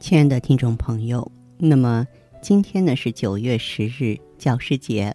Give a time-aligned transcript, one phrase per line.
[0.00, 2.06] 亲爱的听众朋友，那么
[2.40, 5.14] 今天呢是九月十日教师节，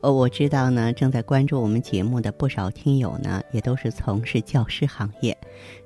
[0.00, 5.36] 呃，我知道呢正在关注我们节目的不少听友呢也都是从事教师行业，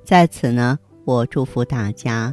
[0.05, 2.33] 在此呢我祝福大家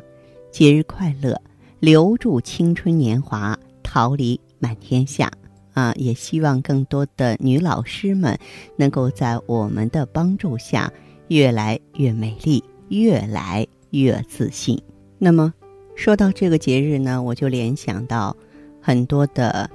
[0.51, 1.41] 节日快乐，
[1.79, 5.31] 留住青春年华，桃李满天下
[5.73, 5.93] 啊！
[5.97, 8.37] 也希望更多的女老师们
[8.77, 10.91] 能够在我们的帮助下
[11.29, 14.79] 越来越美丽，越来越自信。
[15.17, 15.51] 那么。
[15.97, 18.37] 说到这个节日呢，我就联想到
[18.79, 19.67] 很多的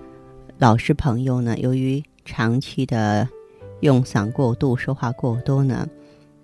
[0.57, 3.29] 老师朋友呢，由于长期的
[3.81, 5.87] 用嗓过度、说话过多呢，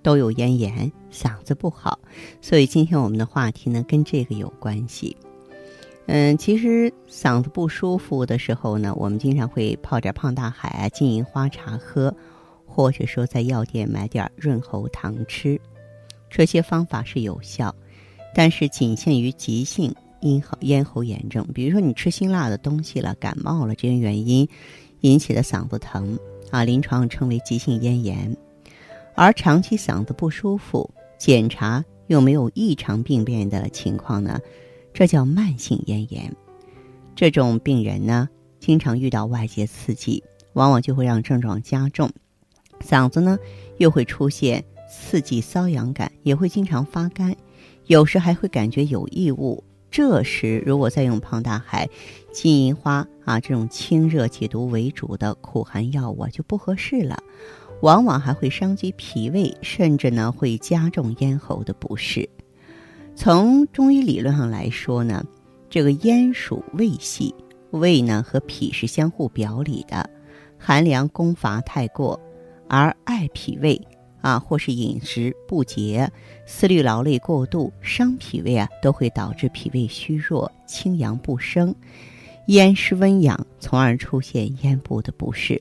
[0.03, 1.97] 都有咽炎，嗓子不好。
[2.43, 5.17] 所以今天我们的话题呢，跟这个有关系。
[6.06, 12.12] 嗯，其实嗓子不舒服的时候呢，我们经常会泡点胖大海啊、金银花茶喝，
[12.67, 15.59] 或者说在药店买点润喉糖吃，
[16.29, 17.73] 这些方法是有效。
[18.34, 24.48] 但是仅限于急性咽喉咽喉炎症，比如说你吃辛辣的东西了、感冒了这些原因
[25.01, 26.19] 引起的嗓子疼
[26.51, 28.37] 啊，临床称为急性咽炎。
[29.15, 34.41] 而长期嗓子不舒服，检查又没有异常病变的情况呢，
[34.93, 36.33] 这叫慢性咽炎。
[37.17, 38.29] 这种病人呢，
[38.61, 42.09] 经常遇到外界刺激，往往就会让症状加重，
[42.81, 43.37] 嗓子呢
[43.79, 47.34] 又会出现刺激瘙痒感，也会经常发干。
[47.89, 51.88] 有时还会感觉有异物，这时如果再用胖大海、
[52.31, 57.19] 金银花啊这种清热解毒为主的苦寒药物就不合适了，
[57.81, 62.28] 往往还会伤及脾胃，甚至呢会加重咽喉的不适。
[63.16, 65.25] 从中医理论上来说呢，
[65.71, 67.34] 这个咽属胃系，
[67.71, 70.09] 胃呢和脾是相互表里的，
[70.59, 72.21] 寒凉攻伐太过，
[72.69, 73.81] 而爱脾胃。
[74.21, 76.11] 啊，或是饮食不节、
[76.47, 81.75] 思虑劳累过度，伤脾胃啊，都会导致脾胃虚弱、清阳不升，
[82.47, 85.61] 咽湿温痒，从而出现咽部的不适。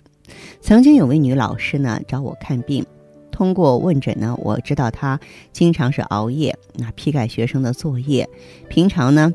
[0.59, 2.85] 曾经有位女老师呢找我看病，
[3.31, 5.19] 通过问诊呢，我知道她
[5.53, 8.27] 经常是熬夜，那批改学生的作业，
[8.67, 9.33] 平常呢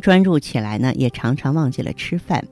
[0.00, 2.44] 专注起来呢，也常常忘记了吃饭，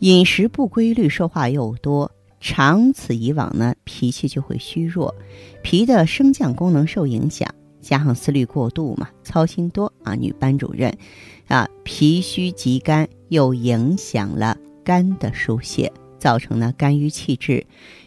[0.00, 2.10] 饮食不规律，说话又多。
[2.40, 5.14] 长此以往呢，脾气就会虚弱，
[5.62, 7.46] 脾的升降功能受影响，
[7.82, 10.14] 加上思虑过度嘛，操心多啊。
[10.14, 10.90] 女班主任，
[11.48, 17.64] 啊，脾虚极肝，又影响了肝的疏泄，造成呢肝郁气滞，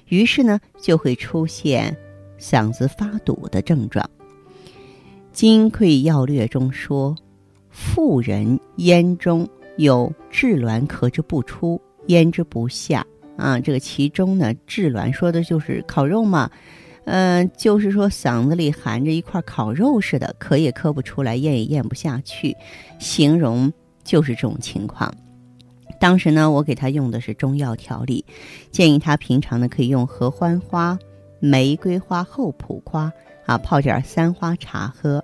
[0.08, 1.96] 于是呢就会出现
[2.40, 4.04] 嗓子发堵的症状。
[5.32, 7.16] 《金匮要略》中说，
[7.70, 13.06] 妇人咽中有滞挛，咳之不出，咽之不下。
[13.38, 16.50] 啊，这个其中呢，炙挛说的就是烤肉嘛，
[17.06, 22.56] 嗯，就是说嗓子里含着一块烤肉似的，咳也咳不出来，咽也咽不下去，
[23.00, 23.72] 形容
[24.04, 25.14] 就是这种情况。
[26.00, 28.26] 当时呢，我给他用的是中药调理，
[28.72, 31.00] 建议他平常呢可以用合欢花、
[31.40, 33.12] 玫瑰花、厚朴花
[33.46, 35.24] 啊泡点三花茶喝，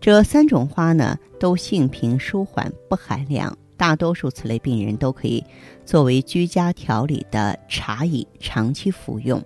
[0.00, 3.56] 这三种花呢都性平舒缓，不寒凉。
[3.80, 5.42] 大多数此类病人都可以
[5.86, 9.42] 作为居家调理的茶饮，长期服用。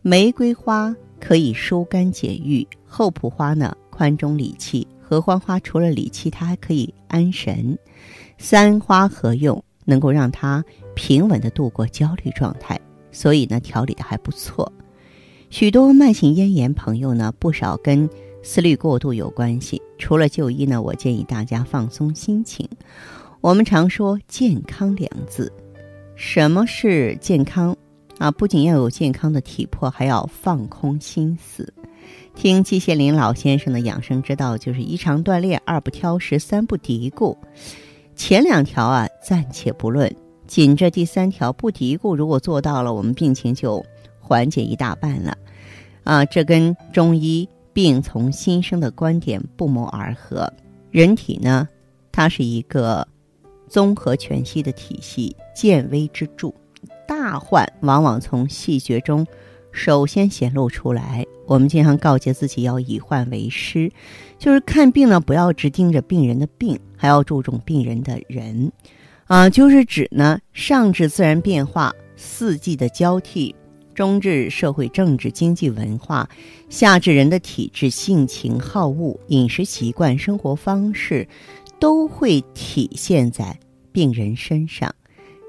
[0.00, 7.78] 玫瑰花可以疏肝解郁，厚朴花呢宽中理气，合欢花除了理气，它还可以安神。
[8.38, 12.80] 三花合用，能够让他平稳的度过焦虑状态，
[13.12, 14.72] 所以呢调理的还不错。
[15.50, 18.08] 许多慢性咽炎朋友呢，不少跟
[18.42, 19.82] 思虑过度有关系。
[19.98, 22.66] 除了就医呢，我建议大家放松心情。
[23.40, 25.52] 我们常说“健康”两字，
[26.16, 27.74] 什么是健康
[28.18, 28.32] 啊？
[28.32, 31.72] 不仅要有健康的体魄，还要放空心思。
[32.34, 37.36] 听季羡林老先生的养生之道，就是一常锻炼，二不挑食，三不嘀咕。
[38.16, 40.12] 前两条啊，暂且不论，
[40.48, 43.80] 紧着第三条不嘀咕，如果做到了，我们病情就
[44.18, 45.38] 缓解一大半了。
[46.02, 50.52] 啊，这跟中医病从心生的观点不谋而合。
[50.90, 51.68] 人体呢，
[52.10, 53.06] 它是一个。
[53.68, 56.52] 综合全息的体系，见微知著，
[57.06, 59.24] 大患往往从细节中
[59.70, 61.24] 首先显露出来。
[61.46, 63.90] 我们经常告诫自己要以患为师，
[64.38, 68.72] 就是看病呢，不要只盯着病人的病，还要注重病人的人。
[69.26, 73.54] 啊，就是指呢，上至自然变化、四季的交替，
[73.94, 76.28] 中至社会政治经济文化，
[76.68, 81.26] 下至人的体质、性情、好恶、饮食习惯、生活方式，
[81.78, 83.58] 都会体现在
[83.92, 84.94] 病人身上。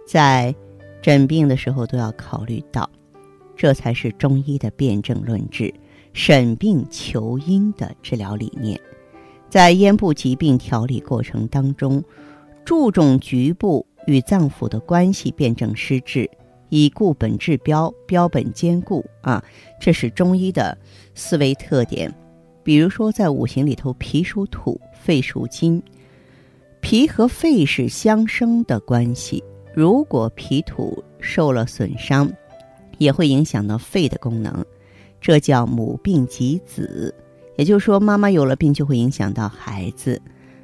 [0.07, 0.53] 在
[1.01, 2.89] 诊病的时候都要考虑到，
[3.55, 5.73] 这才是中医的辨证论治。
[6.11, 8.81] 审病求因的治疗理念，
[9.47, 12.03] 在咽部疾病调理过程当中，
[12.65, 16.29] 注重局部与脏腑的关系，辨证施治，
[16.69, 19.41] 以固本治标，标本兼顾啊，
[19.79, 20.75] 这是中医的
[21.13, 22.11] 思维特点。
[22.63, 25.81] 比如说，在五行里头，脾属土，肺属金，
[26.81, 29.43] 脾和肺是相生的关系。
[29.73, 32.31] 如果脾土受了损伤，
[32.97, 34.65] 也会影响到肺的功能。
[35.21, 37.13] 这叫母病及子，
[37.57, 40.21] 也就是说，妈妈有了病就会影响到孩子。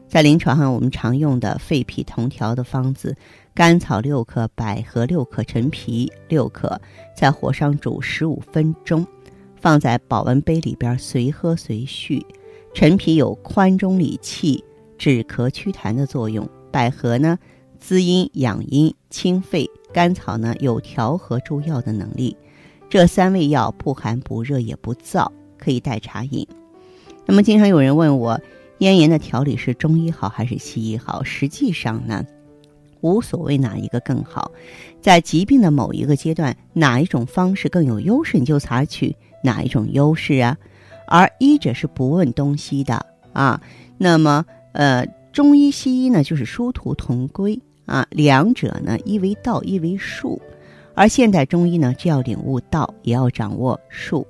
[0.08, 3.16] 在临床上，我们常用的肺脾同调的方子：
[3.54, 6.80] 甘草六克、百合六克、陈皮六克，
[7.16, 9.06] 在火上煮十五分钟，
[9.60, 12.26] 放在保温杯里边，随喝随续。
[12.74, 14.64] 陈皮有宽中理气、
[14.98, 17.38] 止咳祛痰的作用；百合呢，
[17.80, 22.36] 滋阴养阴、清肺；甘草呢，有调和诸药的能力。
[22.90, 26.48] 这三味药不寒不热也不燥，可以代茶饮。
[27.26, 28.40] 那么，经常有人问我，
[28.78, 31.24] 咽炎的调理是中医好还是西医好？
[31.24, 32.24] 实际上呢，
[33.02, 34.52] 无所谓哪一个更好，
[35.02, 40.58] 在疾病的某一个阶段，哪一种方式更有优势，你就采取哪一种优势啊。
[41.08, 43.62] 而医者是不问东西的啊。
[43.98, 44.46] 那么，
[44.76, 48.06] 呃，中医西医呢，就是殊途同归啊。
[48.10, 50.42] 两者呢，一为道，一为术。
[50.94, 54.28] 而现代中医呢，既要领悟道，也要掌握术。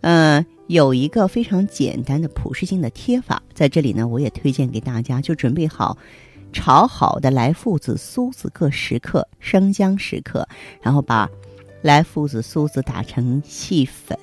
[0.00, 5.20] 呃，有一个非常简单的普适性的贴法，在这里呢，我也推荐给大家。
[5.20, 5.96] 就准备好
[6.54, 10.48] 炒好的莱附子、苏子各十克，生姜十克，
[10.80, 11.28] 然后把
[11.82, 14.16] 莱附子、苏子打成细粉，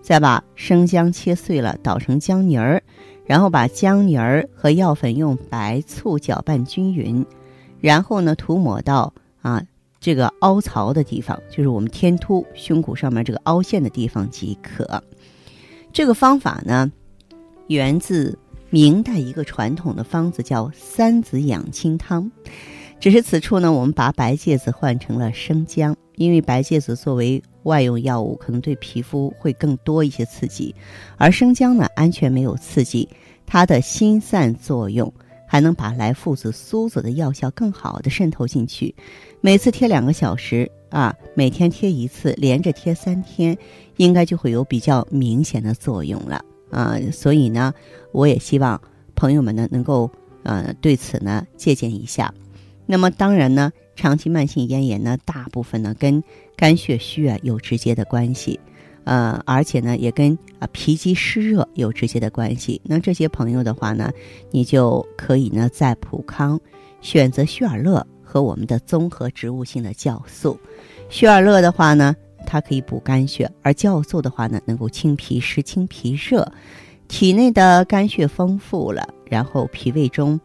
[0.00, 2.82] 再把生姜切碎了捣成姜泥儿，
[3.26, 7.24] 然后把姜泥儿和药粉用白醋搅拌均匀，
[7.80, 9.12] 然后呢，涂抹到
[9.42, 9.62] 啊。
[10.00, 15.02] 这个凹槽的地方，就是我们天突胸骨上面这个凹陷的地方即可。
[15.92, 16.92] 这个方法呢，
[17.66, 18.38] 源自
[18.70, 22.30] 明代一个传统的方子，叫三子养亲汤。
[23.00, 30.74] 只是此处呢，我们把白芥子换成了生姜，因为白芥子作为外用药物，可能对皮肤会更多一些刺激，
[31.16, 33.08] 而生姜呢，安全没有刺激，
[33.46, 35.12] 它的辛散作用。
[35.50, 38.94] 还能把来附子、苏子的药效更好的渗透进去。
[39.40, 43.56] 每次贴两个小时啊，每天贴一次，连着贴三天，
[43.96, 46.98] 应该就会有比较明显的作用了啊。
[47.10, 47.72] 所以呢，
[48.12, 48.78] 我也希望
[49.14, 50.10] 朋友们呢能够
[50.42, 52.30] 呃对此呢借鉴一下。
[52.84, 56.22] 那么当然呢，长期慢性咽炎呢，大部分呢跟
[56.56, 58.58] 肝血虚啊有直接的关系。
[59.02, 62.80] 呃，而且呢，也跟啊脾积湿热有直接的关系。
[62.84, 64.12] 那这些朋友的话呢，
[64.52, 66.60] 你就可以呢在普康
[67.00, 70.56] 选择血尔乐和我们的综合植物性的酵素。
[71.08, 72.14] 血尔乐的话呢，
[72.46, 76.46] 它可以补肝血，而酵素的话呢，能够清脾湿、清脾热。
[77.08, 80.38] 体内的肝血丰富了，然后脾胃中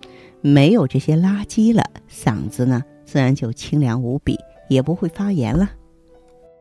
[0.44, 4.38] 没有这些垃圾了，嗓子呢自然就清凉无比，
[4.70, 5.72] 也不会发炎了。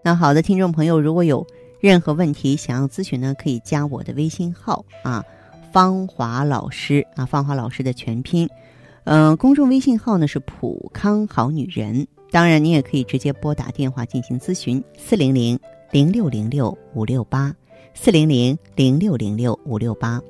[0.03, 1.47] 那好的，听众朋友，如果有。
[1.83, 5.25] 任何问题想要咨询呢，可以加我的微信号啊，
[5.73, 8.49] 芳华老师啊，芳华老师的全拼，
[9.03, 12.07] 嗯，公众微信号呢是普康好女人。
[12.31, 15.59] 当然，你也可以直接拨打电话进行咨询，四零零
[15.91, 17.53] 零六零六五六八，
[17.95, 20.23] 四零零零六零六五六八。